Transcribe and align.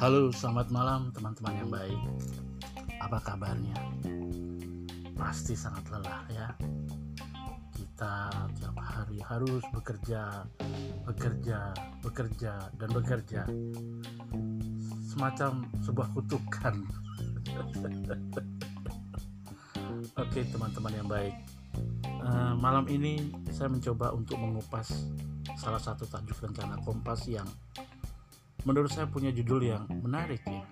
Halo, 0.00 0.32
selamat 0.32 0.72
malam 0.72 1.12
teman-teman 1.12 1.60
yang 1.60 1.68
baik. 1.68 2.00
Apa 3.04 3.20
kabarnya? 3.20 3.76
Pasti 5.12 5.52
sangat 5.52 5.92
lelah 5.92 6.24
ya. 6.32 6.48
Kita 7.76 8.32
tiap 8.32 8.80
hari 8.80 9.20
harus 9.20 9.60
bekerja, 9.68 10.48
bekerja, 11.04 11.76
bekerja, 12.00 12.52
dan 12.80 12.88
bekerja. 12.96 13.44
Semacam 15.04 15.68
sebuah 15.84 16.08
kutukan. 16.16 16.80
Oke, 20.24 20.40
teman-teman 20.48 20.96
yang 20.96 21.08
baik. 21.12 21.36
Uh, 22.24 22.56
malam 22.56 22.88
ini 22.88 23.36
saya 23.52 23.68
mencoba 23.68 24.16
untuk 24.16 24.40
mengupas 24.40 25.12
salah 25.60 25.76
satu 25.76 26.08
tajuk 26.08 26.40
rencana 26.40 26.80
Kompas 26.88 27.28
yang 27.28 27.44
menurut 28.64 28.90
saya 28.92 29.08
punya 29.08 29.32
judul 29.32 29.60
yang 29.64 29.84
menarik 30.02 30.40
ya. 30.44 30.64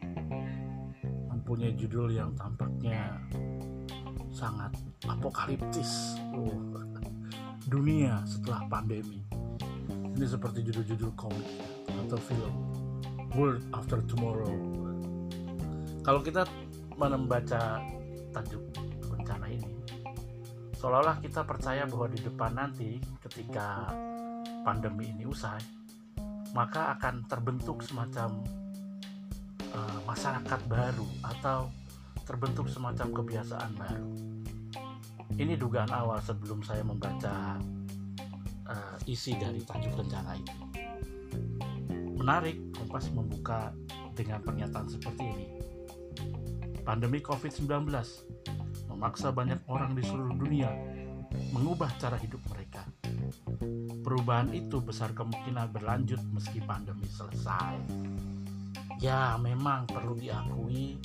Mempunyai 1.32 1.72
judul 1.76 2.12
yang 2.12 2.36
tampaknya 2.36 3.16
sangat 4.32 4.76
apokaliptis. 5.08 6.20
Oh, 6.36 6.52
dunia 7.68 8.20
setelah 8.28 8.68
pandemi. 8.68 9.24
Ini 9.88 10.26
seperti 10.26 10.66
judul-judul 10.66 11.12
komik 11.14 11.48
atau 11.86 12.18
film. 12.20 12.54
World 13.36 13.62
After 13.76 14.00
Tomorrow. 14.08 14.56
Kalau 16.00 16.24
kita 16.24 16.48
membaca 16.96 17.84
tajuk 18.32 18.64
rencana 19.12 19.46
ini 19.52 19.78
seolah-olah 20.78 21.18
kita 21.18 21.42
percaya 21.42 21.82
bahwa 21.90 22.06
di 22.06 22.22
depan 22.22 22.54
nanti 22.54 23.02
ketika 23.26 23.90
pandemi 24.62 25.10
ini 25.10 25.26
usai 25.26 25.77
maka 26.58 26.98
akan 26.98 27.22
terbentuk 27.30 27.86
semacam 27.86 28.42
uh, 29.70 29.98
masyarakat 30.10 30.60
baru 30.66 31.06
atau 31.22 31.70
terbentuk 32.26 32.66
semacam 32.66 33.14
kebiasaan 33.14 33.78
baru. 33.78 34.10
Ini 35.38 35.54
dugaan 35.54 35.94
awal 35.94 36.18
sebelum 36.18 36.66
saya 36.66 36.82
membaca 36.82 37.62
uh, 38.66 38.96
isi 39.06 39.38
dari 39.38 39.62
tajuk 39.62 40.02
rencana 40.02 40.34
itu. 40.34 40.54
Menarik, 42.18 42.58
Kompas 42.74 43.06
membuka 43.14 43.70
dengan 44.18 44.42
pernyataan 44.42 44.90
seperti 44.90 45.30
ini. 45.30 45.46
Pandemi 46.82 47.22
COVID-19 47.22 47.86
memaksa 48.90 49.30
banyak 49.30 49.62
orang 49.70 49.94
di 49.94 50.02
seluruh 50.02 50.34
dunia 50.34 50.74
mengubah 51.54 51.94
cara 52.02 52.18
hidup 52.18 52.42
mereka 52.50 52.67
Perubahan 54.02 54.52
itu 54.56 54.80
besar 54.80 55.12
kemungkinan 55.12 55.72
berlanjut 55.72 56.20
meski 56.32 56.60
pandemi 56.64 57.06
selesai. 57.08 57.76
Ya, 58.98 59.38
memang 59.38 59.86
perlu 59.86 60.18
diakui 60.18 60.98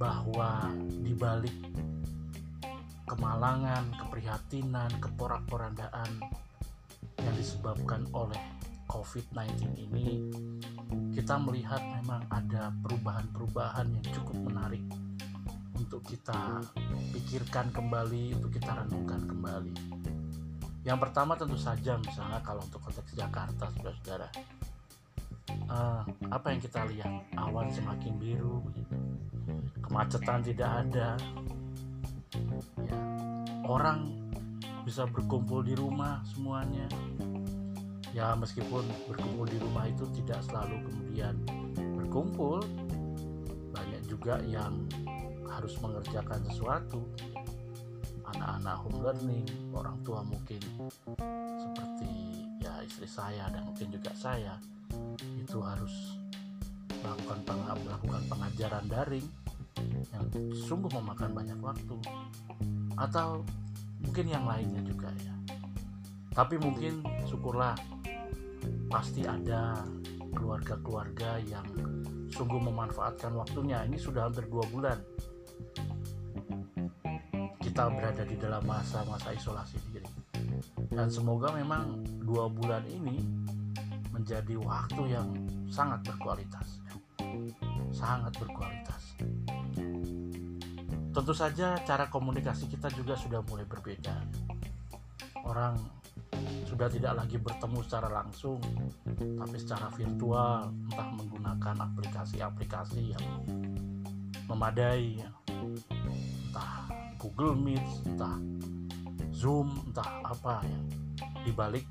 bahwa 0.00 0.74
di 0.90 1.14
balik 1.14 1.54
kemalangan, 3.06 3.94
keprihatinan, 4.00 4.90
keporak-porandaan 4.98 6.10
yang 7.22 7.34
disebabkan 7.38 8.08
oleh 8.10 8.40
COVID-19 8.90 9.78
ini, 9.78 10.28
kita 11.14 11.38
melihat 11.38 11.80
memang 12.02 12.26
ada 12.28 12.74
perubahan-perubahan 12.82 13.86
yang 13.90 14.06
cukup 14.10 14.50
menarik 14.50 14.82
untuk 15.78 16.02
kita 16.04 16.62
pikirkan 17.14 17.70
kembali, 17.70 18.34
untuk 18.34 18.50
kita 18.50 18.82
renungkan 18.82 19.22
kembali. 19.30 20.03
Yang 20.84 20.98
pertama 21.08 21.32
tentu 21.32 21.56
saja 21.56 21.96
misalnya 21.96 22.44
kalau 22.44 22.60
untuk 22.60 22.84
konteks 22.84 23.16
Jakarta 23.16 23.72
saudara-saudara. 23.72 24.28
Uh, 25.64 26.04
apa 26.28 26.46
yang 26.52 26.60
kita 26.60 26.84
lihat? 26.88 27.12
Awan 27.40 27.72
semakin 27.72 28.16
biru 28.20 28.60
kemacetan 29.80 30.40
tidak 30.44 30.70
ada. 30.84 31.16
Ya, 32.84 32.98
orang 33.64 34.12
bisa 34.84 35.08
berkumpul 35.08 35.64
di 35.64 35.72
rumah 35.76 36.20
semuanya. 36.28 36.88
Ya 38.14 38.36
meskipun 38.36 38.84
berkumpul 39.10 39.48
di 39.48 39.58
rumah 39.58 39.90
itu 39.90 40.06
tidak 40.22 40.44
selalu 40.46 40.86
kemudian 40.86 41.34
berkumpul 41.98 42.62
banyak 43.74 44.02
juga 44.06 44.38
yang 44.46 44.86
harus 45.50 45.74
mengerjakan 45.82 46.42
sesuatu 46.46 47.02
anak-anak 48.32 48.76
home 48.80 49.00
learning 49.04 49.46
orang 49.76 49.96
tua 50.06 50.24
mungkin 50.24 50.60
seperti 51.60 52.12
ya 52.64 52.72
istri 52.80 53.08
saya 53.08 53.50
dan 53.52 53.68
mungkin 53.68 53.92
juga 53.92 54.12
saya 54.16 54.56
itu 55.36 55.58
harus 55.60 56.16
melakukan 57.04 57.38
melakukan 57.84 58.22
pengajaran 58.32 58.84
daring 58.88 59.28
yang 60.14 60.24
sungguh 60.54 60.90
memakan 61.00 61.30
banyak 61.34 61.58
waktu. 61.60 61.96
Atau 62.94 63.42
mungkin 64.00 64.26
yang 64.30 64.44
lainnya 64.46 64.82
juga 64.86 65.10
ya. 65.20 65.34
Tapi 66.34 66.58
mungkin 66.58 67.02
syukurlah 67.26 67.74
pasti 68.90 69.26
ada 69.26 69.82
keluarga-keluarga 70.34 71.38
yang 71.46 71.66
sungguh 72.30 72.60
memanfaatkan 72.62 73.34
waktunya. 73.34 73.82
Ini 73.86 73.98
sudah 73.98 74.30
hampir 74.30 74.46
dua 74.50 74.64
bulan 74.70 74.98
kita 77.74 77.90
berada 77.90 78.22
di 78.22 78.38
dalam 78.38 78.62
masa-masa 78.70 79.34
isolasi 79.34 79.74
diri 79.90 80.06
dan 80.94 81.10
semoga 81.10 81.50
memang 81.50 82.06
dua 82.22 82.46
bulan 82.46 82.86
ini 82.86 83.18
menjadi 84.14 84.54
waktu 84.62 85.10
yang 85.10 85.34
sangat 85.66 86.06
berkualitas. 86.06 86.78
Sangat 87.90 88.30
berkualitas. 88.38 89.18
Tentu 91.10 91.34
saja 91.34 91.74
cara 91.82 92.06
komunikasi 92.06 92.70
kita 92.70 92.94
juga 92.94 93.18
sudah 93.18 93.42
mulai 93.42 93.66
berbeda. 93.66 94.22
Orang 95.42 95.74
sudah 96.70 96.86
tidak 96.86 97.26
lagi 97.26 97.42
bertemu 97.42 97.82
secara 97.82 98.06
langsung 98.06 98.62
tapi 99.18 99.56
secara 99.58 99.90
virtual 99.90 100.70
entah 100.70 101.10
menggunakan 101.10 101.90
aplikasi-aplikasi 101.90 103.18
yang 103.18 103.26
memadai 104.46 105.18
Google 107.24 107.56
Meet, 107.56 107.80
entah 108.04 108.36
Zoom, 109.32 109.72
entah 109.88 110.20
apa 110.20 110.60
ya. 110.60 110.80
Di 111.40 111.52
balik 111.56 111.88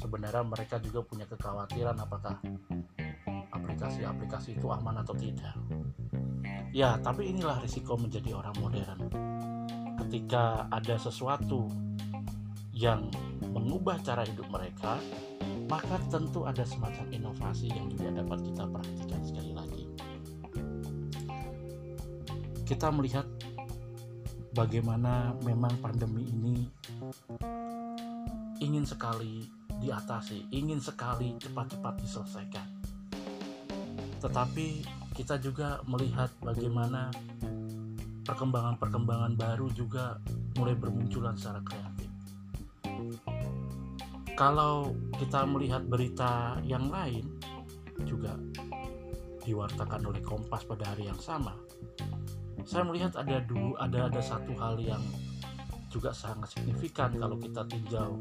sebenarnya 0.00 0.40
mereka 0.40 0.80
juga 0.80 1.04
punya 1.04 1.28
kekhawatiran 1.28 2.00
apakah 2.00 2.40
aplikasi-aplikasi 3.52 4.56
itu 4.56 4.72
aman 4.72 5.04
atau 5.04 5.12
tidak. 5.12 5.52
Ya, 6.72 6.96
tapi 7.04 7.28
inilah 7.28 7.60
risiko 7.60 8.00
menjadi 8.00 8.32
orang 8.32 8.56
modern. 8.56 9.00
Ketika 10.00 10.64
ada 10.72 10.96
sesuatu 10.96 11.68
yang 12.72 13.12
mengubah 13.52 14.00
cara 14.00 14.24
hidup 14.24 14.48
mereka, 14.48 14.96
maka 15.68 16.00
tentu 16.08 16.48
ada 16.48 16.64
semacam 16.64 17.06
inovasi 17.12 17.68
yang 17.68 17.92
juga 17.92 18.24
dapat 18.24 18.38
kita 18.48 18.64
perhatikan 18.68 19.20
sekali 19.20 19.52
lagi. 19.52 19.84
Kita 22.64 22.88
melihat 22.88 23.28
bagaimana 24.52 25.32
memang 25.44 25.72
pandemi 25.80 26.28
ini 26.28 26.68
ingin 28.60 28.84
sekali 28.84 29.48
diatasi, 29.80 30.52
ingin 30.54 30.78
sekali 30.78 31.34
cepat-cepat 31.40 31.94
diselesaikan. 31.98 32.68
Tetapi 34.22 34.86
kita 35.18 35.40
juga 35.42 35.82
melihat 35.88 36.30
bagaimana 36.38 37.10
perkembangan-perkembangan 38.22 39.34
baru 39.34 39.66
juga 39.74 40.22
mulai 40.54 40.78
bermunculan 40.78 41.34
secara 41.34 41.58
kreatif. 41.66 42.10
Kalau 44.38 44.94
kita 45.18 45.42
melihat 45.44 45.82
berita 45.84 46.62
yang 46.62 46.86
lain 46.88 47.26
juga 48.06 48.38
diwartakan 49.42 50.06
oleh 50.06 50.22
Kompas 50.22 50.62
pada 50.62 50.94
hari 50.94 51.10
yang 51.10 51.18
sama, 51.18 51.58
saya 52.66 52.86
melihat 52.86 53.12
ada 53.18 53.42
dua 53.42 53.74
ada 53.82 54.08
ada 54.10 54.20
satu 54.22 54.54
hal 54.58 54.78
yang 54.78 55.02
juga 55.92 56.14
sangat 56.14 56.56
signifikan 56.56 57.12
kalau 57.20 57.36
kita 57.36 57.66
tinjau 57.68 58.16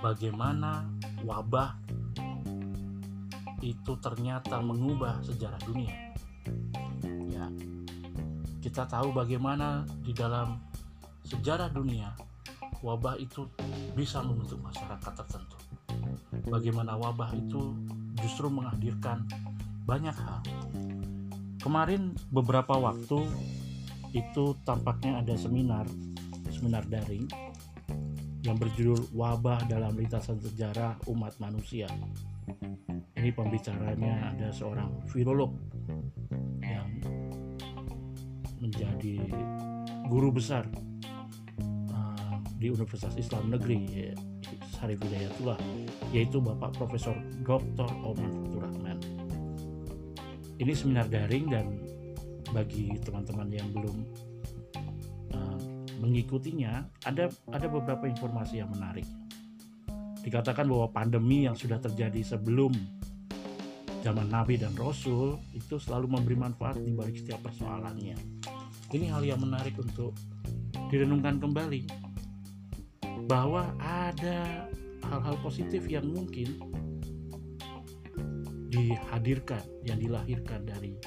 bagaimana 0.00 0.86
wabah 1.26 1.76
itu 3.60 3.92
ternyata 3.98 4.62
mengubah 4.62 5.20
sejarah 5.24 5.60
dunia. 5.64 5.92
Ya. 7.28 7.46
Kita 8.62 8.86
tahu 8.86 9.10
bagaimana 9.12 9.82
di 10.04 10.12
dalam 10.14 10.60
sejarah 11.26 11.72
dunia 11.72 12.14
wabah 12.84 13.18
itu 13.18 13.48
bisa 13.96 14.22
membentuk 14.22 14.60
masyarakat 14.62 15.12
tertentu. 15.24 15.58
Bagaimana 16.46 16.94
wabah 16.94 17.34
itu 17.34 17.74
justru 18.22 18.46
menghadirkan 18.46 19.26
banyak 19.82 20.14
hal. 20.14 20.40
Kemarin 21.66 22.14
beberapa 22.30 22.78
waktu 22.78 23.26
itu 24.14 24.54
tampaknya 24.62 25.18
ada 25.18 25.34
seminar 25.34 25.82
seminar 26.46 26.86
daring 26.86 27.26
yang 28.46 28.54
berjudul 28.54 29.10
Wabah 29.10 29.66
dalam 29.66 29.98
Lintasan 29.98 30.38
Sejarah 30.38 30.94
Umat 31.10 31.34
Manusia 31.42 31.90
Ini 33.18 33.34
pembicaranya 33.34 34.30
ada 34.30 34.54
seorang 34.54 35.10
filolog 35.10 35.58
yang 36.62 36.86
menjadi 38.62 39.26
guru 40.06 40.30
besar 40.30 40.70
uh, 41.90 42.38
di 42.62 42.70
Universitas 42.70 43.18
Islam 43.18 43.50
Negeri 43.50 43.78
ya, 43.90 44.14
Syarif 44.70 45.02
Hidayatullah 45.02 45.58
yaitu 46.14 46.38
Bapak 46.38 46.78
Profesor 46.78 47.18
Dr. 47.42 47.90
Omar 48.06 48.30
Faturrahman. 48.30 49.15
Ini 50.56 50.72
seminar 50.72 51.12
daring 51.12 51.46
dan 51.52 51.66
bagi 52.48 52.96
teman-teman 53.04 53.48
yang 53.52 53.68
belum 53.76 53.96
uh, 55.36 55.60
mengikutinya 56.00 56.86
ada 57.04 57.28
ada 57.52 57.66
beberapa 57.68 58.08
informasi 58.08 58.64
yang 58.64 58.72
menarik. 58.72 59.04
Dikatakan 60.24 60.64
bahwa 60.64 60.88
pandemi 60.90 61.44
yang 61.44 61.54
sudah 61.54 61.76
terjadi 61.76 62.24
sebelum 62.24 62.72
zaman 64.00 64.32
Nabi 64.32 64.56
dan 64.56 64.72
Rasul 64.78 65.36
itu 65.52 65.76
selalu 65.76 66.16
memberi 66.18 66.36
manfaat 66.38 66.80
di 66.80 66.94
balik 66.94 67.20
setiap 67.20 67.44
persoalannya. 67.44 68.16
Ini 68.94 69.06
hal 69.12 69.26
yang 69.26 69.42
menarik 69.42 69.76
untuk 69.76 70.14
direnungkan 70.88 71.42
kembali 71.42 71.82
bahwa 73.26 73.66
ada 73.82 74.70
hal-hal 75.10 75.36
positif 75.42 75.84
yang 75.90 76.06
mungkin 76.06 76.54
dihadirkan, 78.66 79.62
yang 79.86 79.98
dilahirkan 79.98 80.66
dari 80.66 80.98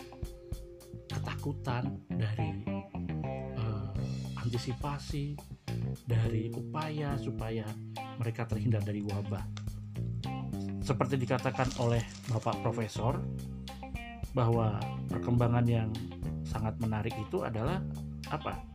ketakutan, 1.10 2.00
dari 2.08 2.64
uh, 3.58 3.92
antisipasi, 4.40 5.36
dari 6.06 6.54
upaya 6.54 7.18
supaya 7.20 7.66
mereka 8.18 8.46
terhindar 8.48 8.84
dari 8.86 9.04
wabah. 9.04 9.44
Seperti 10.80 11.22
dikatakan 11.22 11.70
oleh 11.84 12.02
Bapak 12.34 12.66
Profesor 12.66 13.22
bahwa 14.34 14.80
perkembangan 15.10 15.66
yang 15.66 15.90
sangat 16.46 16.78
menarik 16.82 17.14
itu 17.18 17.46
adalah 17.46 17.84
apa? 18.30 18.70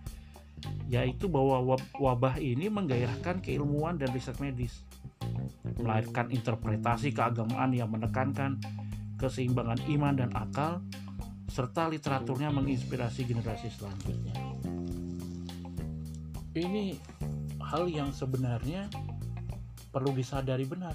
yaitu 0.89 1.29
bahwa 1.29 1.77
wabah 1.97 2.37
ini 2.41 2.69
menggairahkan 2.69 3.41
keilmuan 3.41 3.97
dan 3.97 4.13
riset 4.13 4.37
medis, 4.41 4.85
melahirkan 5.81 6.31
interpretasi 6.31 7.15
keagamaan 7.15 7.73
yang 7.75 7.91
menekankan 7.91 8.59
keseimbangan 9.19 9.81
iman 9.89 10.15
dan 10.19 10.31
akal, 10.35 10.83
serta 11.49 11.87
literaturnya 11.87 12.51
menginspirasi 12.51 13.25
generasi 13.25 13.71
selanjutnya. 13.71 14.35
Ini 16.55 16.95
hal 17.63 17.91
yang 17.91 18.11
sebenarnya 18.15 18.87
perlu 19.91 20.11
disadari 20.15 20.67
benar 20.67 20.95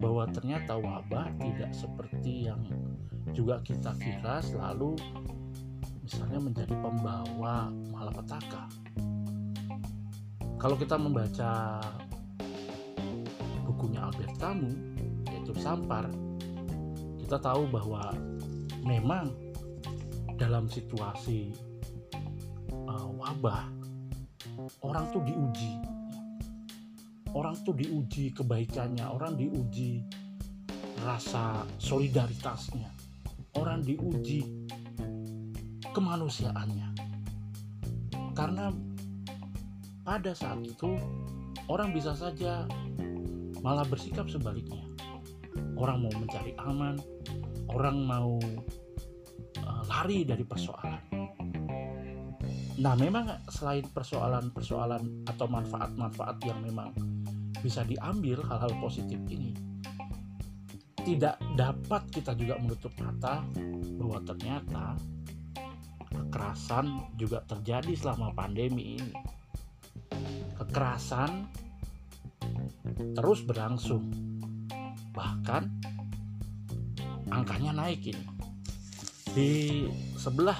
bahwa 0.00 0.24
ternyata 0.32 0.76
wabah 0.80 1.28
tidak 1.40 1.72
seperti 1.76 2.48
yang 2.48 2.60
juga 3.36 3.60
kita 3.60 3.92
kira 4.00 4.40
selalu 4.40 4.96
misalnya 6.00 6.40
menjadi 6.40 6.74
pembawa 6.80 7.68
malapetaka. 7.92 8.64
Kalau 10.60 10.76
kita 10.76 10.96
membaca 11.00 11.80
bukunya 13.80 14.04
Albert 14.04 14.36
Camus, 14.36 14.76
yaitu 15.32 15.56
Sampar, 15.56 16.04
kita 17.16 17.40
tahu 17.40 17.64
bahwa 17.72 18.12
memang 18.84 19.32
dalam 20.36 20.68
situasi 20.68 21.56
uh, 22.76 23.08
wabah 23.16 23.72
orang 24.84 25.08
tuh 25.16 25.24
diuji 25.24 25.80
orang 27.32 27.56
tuh 27.64 27.72
diuji 27.72 28.36
kebaikannya 28.36 29.08
orang 29.08 29.40
diuji 29.40 30.04
rasa 31.00 31.64
solidaritasnya 31.80 32.92
orang 33.56 33.80
diuji 33.80 34.44
kemanusiaannya. 35.96 36.88
Karena 38.36 38.68
pada 40.04 40.32
saat 40.36 40.60
itu 40.64 41.00
orang 41.66 41.96
bisa 41.96 42.12
saja 42.12 42.68
malah 43.60 43.84
bersikap 43.86 44.28
sebaliknya. 44.28 44.84
Orang 45.76 46.04
mau 46.04 46.12
mencari 46.14 46.52
aman, 46.60 46.96
orang 47.72 47.96
mau 48.04 48.36
uh, 49.60 49.82
lari 49.88 50.24
dari 50.24 50.44
persoalan. 50.44 51.02
Nah, 52.80 52.96
memang 52.96 53.28
selain 53.52 53.84
persoalan-persoalan 53.92 55.28
atau 55.28 55.46
manfaat-manfaat 55.52 56.40
yang 56.48 56.64
memang 56.64 56.96
bisa 57.60 57.84
diambil 57.84 58.40
hal-hal 58.48 58.72
positif 58.80 59.20
ini, 59.28 59.52
tidak 61.04 61.36
dapat 61.60 62.08
kita 62.08 62.32
juga 62.32 62.56
menutup 62.56 62.88
mata 62.96 63.44
bahwa 64.00 64.18
ternyata 64.24 64.96
kekerasan 66.08 67.04
juga 67.20 67.44
terjadi 67.44 67.92
selama 67.92 68.32
pandemi 68.32 68.96
ini. 68.96 69.12
Kekerasan 70.56 71.52
terus 73.16 73.42
berlangsung. 73.44 74.10
Bahkan 75.14 75.62
angkanya 77.30 77.72
naik 77.74 78.10
ini. 78.10 78.24
Di 79.30 79.50
sebelah 80.18 80.58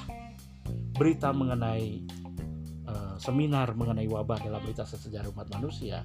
berita 0.94 1.32
mengenai 1.32 2.04
uh, 2.86 3.16
seminar 3.16 3.72
mengenai 3.72 4.04
wabah 4.04 4.38
dalam 4.44 4.60
berita 4.60 4.84
sejarah 4.84 5.32
umat 5.32 5.48
manusia 5.48 6.04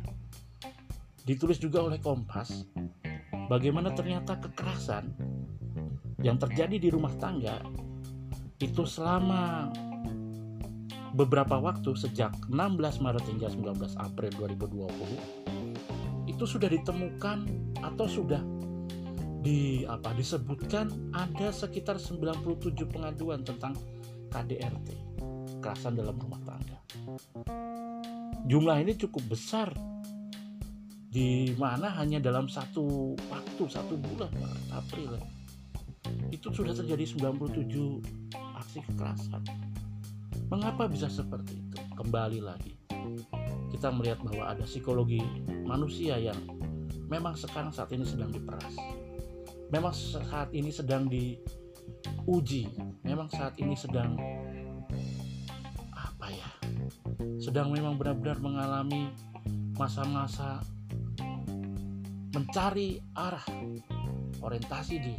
ditulis 1.27 1.59
juga 1.59 1.83
oleh 1.83 1.99
Kompas 1.99 2.63
bagaimana 3.51 3.91
ternyata 3.91 4.39
kekerasan 4.39 5.11
yang 6.23 6.39
terjadi 6.39 6.79
di 6.79 6.89
rumah 6.93 7.11
tangga 7.19 7.59
itu 8.63 8.87
selama 8.87 9.67
beberapa 11.11 11.59
waktu 11.59 11.91
sejak 11.97 12.31
16 12.47 13.03
Maret 13.03 13.25
hingga 13.27 13.51
19 13.51 13.99
April 13.99 14.31
2020 14.39 15.94
itu 16.35 16.43
sudah 16.43 16.67
ditemukan 16.67 17.47
atau 17.79 18.05
sudah 18.11 18.43
di 19.39 19.87
apa 19.87 20.11
disebutkan 20.11 21.15
ada 21.15 21.47
sekitar 21.55 21.95
97 21.95 22.75
pengaduan 22.91 23.39
tentang 23.47 23.71
KDRT 24.35 25.15
kekerasan 25.65 25.95
dalam 25.95 26.19
rumah 26.19 26.41
tangga. 26.43 26.77
Jumlah 28.45 28.83
ini 28.83 28.99
cukup 28.99 29.31
besar 29.31 29.71
di 31.07 31.55
mana 31.55 31.87
hanya 31.95 32.19
dalam 32.19 32.51
satu 32.51 33.15
waktu 33.31 33.63
satu 33.71 33.95
bulan 33.95 34.27
Maret 34.35 34.67
April 34.75 35.11
itu 36.35 36.51
sudah 36.51 36.75
terjadi 36.75 37.15
97 37.15 38.35
aksi 38.35 38.79
kekerasan. 38.91 39.41
Mengapa 40.51 40.85
bisa 40.91 41.07
seperti 41.07 41.57
itu? 41.57 41.79
Kembali 41.95 42.43
lagi, 42.43 42.75
kita 43.71 43.91
melihat 43.91 44.19
bahwa 44.23 44.43
ada 44.55 44.63
psikologi 44.63 45.21
manusia 45.67 46.15
yang 46.15 46.37
memang 47.09 47.35
sekarang 47.37 47.69
saat 47.69 47.91
ini 47.93 48.05
sedang 48.07 48.31
diperas. 48.31 48.75
Memang 49.69 49.93
saat 49.93 50.49
ini 50.53 50.69
sedang 50.69 51.09
diuji. 51.09 52.69
Memang 53.03 53.27
saat 53.33 53.57
ini 53.57 53.73
sedang 53.75 54.15
apa 55.91 56.27
ya? 56.31 56.49
Sedang 57.41 57.73
memang 57.73 57.97
benar-benar 57.97 58.39
mengalami 58.39 59.11
masa-masa 59.75 60.63
mencari 62.31 62.99
arah 63.15 63.43
orientasi 64.39 64.95
di 64.99 65.15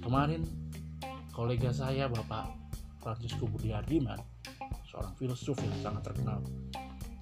kemarin 0.00 0.44
kolega 1.32 1.72
saya 1.72 2.08
Bapak 2.08 2.52
Francisco 3.00 3.48
Budi 3.48 3.72
Ardiman 3.72 4.31
seorang 4.92 5.16
filsuf 5.16 5.56
yang 5.56 5.72
sangat 5.80 6.12
terkenal 6.12 6.44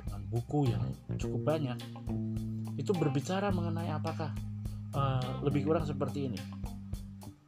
dengan 0.03 0.21
buku 0.27 0.67
yang 0.67 0.83
cukup 1.15 1.55
banyak 1.55 1.79
itu 2.75 2.91
berbicara 2.91 3.55
mengenai 3.55 3.95
apakah 3.95 4.35
uh, 4.99 5.23
lebih 5.47 5.71
kurang 5.71 5.87
seperti 5.87 6.35
ini. 6.35 6.41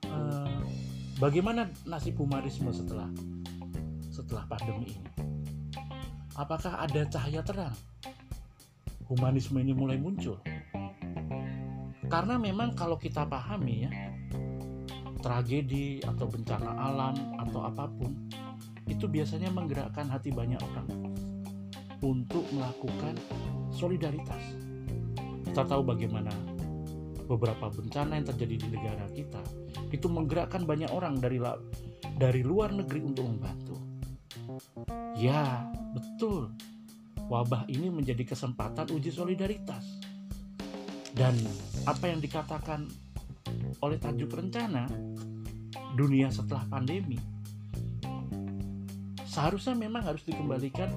Uh, 0.06 0.62
bagaimana 1.18 1.66
nasib 1.90 2.14
humanisme 2.22 2.70
setelah 2.70 3.10
setelah 4.14 4.46
pandemi 4.46 4.94
ini? 4.94 5.10
Apakah 6.38 6.78
ada 6.78 7.02
cahaya 7.10 7.42
terang? 7.42 7.74
Humanisme 9.10 9.58
ini 9.58 9.74
mulai 9.74 9.98
muncul. 9.98 10.38
Karena 12.06 12.38
memang 12.38 12.78
kalau 12.78 12.94
kita 12.94 13.26
pahami 13.26 13.88
ya 13.88 13.92
tragedi 15.22 16.02
atau 16.02 16.26
bencana 16.26 16.70
alam 16.76 17.14
atau 17.38 17.62
apa 17.62 17.86
pun 17.88 18.10
itu 18.90 19.06
biasanya 19.06 19.50
menggerakkan 19.50 20.10
hati 20.10 20.34
banyak 20.34 20.58
orang 20.58 20.88
untuk 22.02 22.42
melakukan 22.50 23.14
solidaritas. 23.70 24.42
Kita 25.46 25.62
tahu 25.62 25.82
bagaimana 25.86 26.32
beberapa 27.28 27.70
bencana 27.70 28.18
yang 28.18 28.26
terjadi 28.26 28.54
di 28.66 28.68
negara 28.72 29.06
kita 29.14 29.42
itu 29.94 30.08
menggerakkan 30.10 30.66
banyak 30.66 30.90
orang 30.90 31.20
dari 31.22 31.38
dari 32.18 32.42
luar 32.42 32.74
negeri 32.74 33.00
untuk 33.04 33.24
membantu. 33.28 33.76
Ya, 35.16 35.68
betul. 35.94 36.50
Wabah 37.30 37.64
ini 37.70 37.88
menjadi 37.88 38.26
kesempatan 38.26 38.90
uji 38.92 39.12
solidaritas. 39.12 40.02
dan 41.12 41.36
apa 41.84 42.08
yang 42.08 42.24
dikatakan 42.24 42.88
oleh 43.84 44.00
tajuk 44.00 44.32
rencana 44.32 44.88
dunia 45.92 46.32
setelah 46.32 46.64
pandemi 46.72 47.20
seharusnya 49.32 49.72
memang 49.72 50.04
harus 50.04 50.20
dikembalikan 50.28 50.92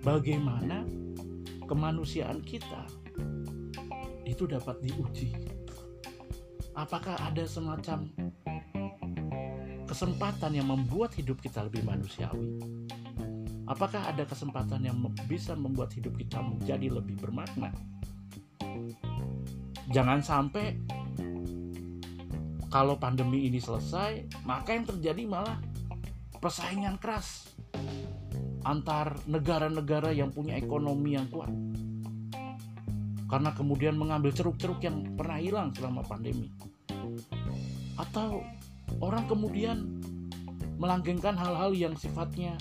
bagaimana 0.00 0.88
kemanusiaan 1.68 2.40
kita 2.40 2.88
itu 4.24 4.48
dapat 4.48 4.80
diuji. 4.80 5.36
Apakah 6.72 7.20
ada 7.20 7.44
semacam 7.44 8.08
kesempatan 9.84 10.56
yang 10.56 10.72
membuat 10.72 11.12
hidup 11.12 11.44
kita 11.44 11.68
lebih 11.68 11.84
manusiawi? 11.84 12.56
Apakah 13.68 14.08
ada 14.08 14.24
kesempatan 14.24 14.88
yang 14.88 14.96
bisa 15.28 15.52
membuat 15.52 15.92
hidup 15.92 16.16
kita 16.16 16.40
menjadi 16.40 16.88
lebih 16.88 17.20
bermakna? 17.20 17.68
Jangan 19.92 20.24
sampai 20.24 20.80
kalau 22.72 22.96
pandemi 22.96 23.44
ini 23.44 23.60
selesai, 23.60 24.24
maka 24.48 24.72
yang 24.72 24.88
terjadi 24.88 25.22
malah 25.28 25.60
persaingan 26.44 27.00
keras 27.00 27.48
antar 28.68 29.16
negara-negara 29.24 30.12
yang 30.12 30.28
punya 30.28 30.60
ekonomi 30.60 31.16
yang 31.16 31.24
kuat. 31.32 31.48
Karena 33.32 33.56
kemudian 33.56 33.96
mengambil 33.96 34.28
ceruk-ceruk 34.28 34.84
yang 34.84 35.16
pernah 35.16 35.40
hilang 35.40 35.72
selama 35.72 36.04
pandemi. 36.04 36.52
Atau 37.96 38.44
orang 39.00 39.24
kemudian 39.24 40.04
melanggengkan 40.76 41.32
hal-hal 41.32 41.72
yang 41.72 41.96
sifatnya 41.96 42.60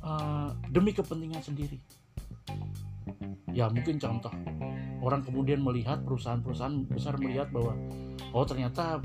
uh, 0.00 0.56
demi 0.72 0.96
kepentingan 0.96 1.44
sendiri. 1.44 1.76
Ya 3.52 3.68
mungkin 3.68 4.00
contoh, 4.00 4.32
orang 5.04 5.28
kemudian 5.28 5.60
melihat 5.60 6.00
perusahaan-perusahaan 6.08 6.88
besar 6.88 7.20
melihat 7.20 7.52
bahwa 7.52 7.76
oh 8.32 8.48
ternyata 8.48 9.04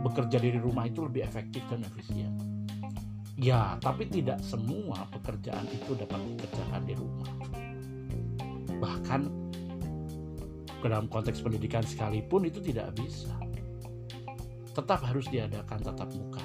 bekerja 0.00 0.40
dari 0.40 0.56
rumah 0.56 0.88
itu 0.88 1.04
lebih 1.04 1.28
efektif 1.28 1.60
dan 1.68 1.84
efisien 1.84 2.49
Ya, 3.40 3.80
tapi 3.80 4.04
tidak 4.04 4.36
semua 4.44 5.08
pekerjaan 5.16 5.64
itu 5.72 5.96
dapat 5.96 6.20
dikerjakan 6.36 6.82
di 6.84 6.92
rumah. 6.92 7.32
Bahkan 8.76 9.20
dalam 10.84 11.08
konteks 11.08 11.40
pendidikan 11.40 11.80
sekalipun 11.80 12.44
itu 12.44 12.60
tidak 12.60 12.92
bisa. 13.00 13.32
Tetap 14.76 15.00
harus 15.08 15.24
diadakan 15.32 15.80
tatap 15.80 16.12
muka. 16.12 16.44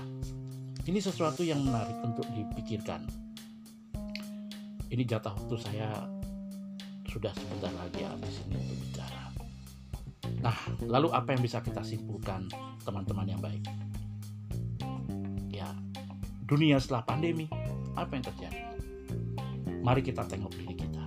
Ini 0.88 1.00
sesuatu 1.04 1.44
yang 1.44 1.68
menarik 1.68 2.00
untuk 2.00 2.32
dipikirkan. 2.32 3.04
Ini 4.88 5.04
jatah 5.04 5.36
waktu 5.36 5.56
saya 5.60 5.90
sudah 7.12 7.36
sebentar 7.36 7.76
lagi 7.76 8.08
habis 8.08 8.40
ini 8.48 8.56
untuk 8.56 8.78
bicara. 8.88 9.24
Nah, 10.40 10.58
lalu 10.88 11.12
apa 11.12 11.36
yang 11.36 11.44
bisa 11.44 11.60
kita 11.60 11.84
simpulkan 11.84 12.48
teman-teman 12.88 13.28
yang 13.28 13.42
baik? 13.44 13.68
Dunia 16.46 16.78
setelah 16.78 17.02
pandemi, 17.06 17.50
apa 17.98 18.14
yang 18.14 18.26
terjadi? 18.26 18.62
Mari 19.82 20.02
kita 20.06 20.26
tengok 20.30 20.54
diri 20.54 20.78
kita. 20.78 21.06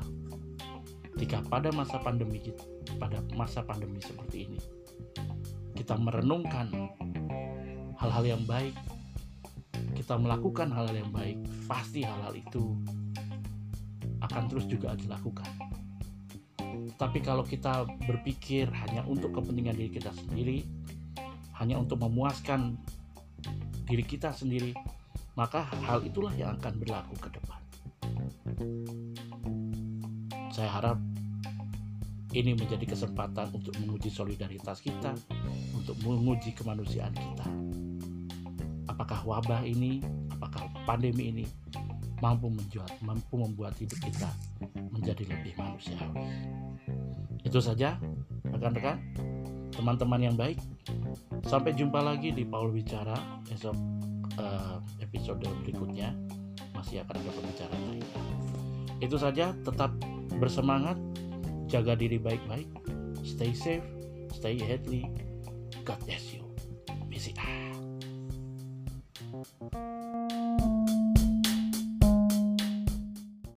Jika 1.19 1.43
pada 1.47 1.71
masa 1.75 1.99
pandemi 2.03 2.43
kita, 2.43 2.63
pada 2.99 3.23
masa 3.35 3.63
pandemi 3.63 3.99
seperti 4.03 4.51
ini, 4.51 4.59
kita 5.79 5.95
merenungkan 5.99 6.71
hal-hal 7.99 8.25
yang 8.27 8.43
baik, 8.47 8.75
kita 9.95 10.15
melakukan 10.19 10.71
hal-hal 10.71 11.07
yang 11.07 11.11
baik, 11.15 11.39
pasti 11.67 12.03
hal-hal 12.07 12.35
itu 12.35 12.75
akan 14.23 14.43
terus 14.51 14.67
juga 14.67 14.95
dilakukan. 14.99 15.51
Tapi 16.99 17.23
kalau 17.23 17.47
kita 17.47 17.87
berpikir 18.11 18.67
hanya 18.75 19.07
untuk 19.07 19.31
kepentingan 19.39 19.79
diri 19.79 19.91
kita 19.91 20.11
sendiri, 20.11 20.67
hanya 21.63 21.79
untuk 21.79 22.03
memuaskan 22.03 22.75
diri 23.87 24.03
kita 24.03 24.35
sendiri, 24.35 24.75
maka 25.39 25.63
hal 25.87 26.03
itulah 26.03 26.35
yang 26.35 26.59
akan 26.59 26.75
berlaku 26.83 27.15
ke 27.23 27.31
depan. 27.31 27.61
Saya 30.51 30.67
harap 30.67 30.99
ini 32.35 32.59
menjadi 32.59 32.83
kesempatan 32.83 33.55
untuk 33.55 33.71
menguji 33.79 34.11
solidaritas 34.11 34.83
kita, 34.83 35.15
untuk 35.79 35.95
menguji 36.03 36.51
kemanusiaan 36.59 37.15
kita. 37.15 37.47
Apakah 38.91 39.23
wabah 39.23 39.63
ini, 39.63 40.03
apakah 40.35 40.67
pandemi 40.83 41.31
ini 41.31 41.47
mampu 42.19 42.51
menjual, 42.51 42.91
mampu 43.07 43.39
membuat 43.39 43.79
hidup 43.79 44.03
kita 44.03 44.27
menjadi 44.91 45.23
lebih 45.23 45.55
manusiawi. 45.55 46.27
Itu 47.47 47.63
saja, 47.63 47.95
rekan-rekan, 48.43 48.99
teman-teman 49.71 50.19
yang 50.19 50.35
baik. 50.35 50.59
Sampai 51.47 51.79
jumpa 51.79 52.03
lagi 52.03 52.35
di 52.35 52.43
Paul 52.43 52.75
Bicara 52.75 53.15
esok 53.55 54.18
uh, 54.37 54.83
episode 55.01 55.41
berikutnya 55.65 56.13
masih 56.77 57.03
akan 57.03 57.17
ada 57.17 57.31
pembicaraan 57.33 57.83
lain. 57.91 58.07
Itu 58.99 59.17
saja, 59.17 59.55
tetap 59.63 59.95
bersemangat, 60.37 60.99
jaga 61.71 61.95
diri 61.95 62.19
baik-baik, 62.19 62.69
stay 63.23 63.55
safe, 63.55 63.87
stay 64.35 64.59
healthy. 64.59 65.07
God 65.87 65.99
bless 66.05 66.35
you. 66.35 66.45
Visit. 67.09 67.39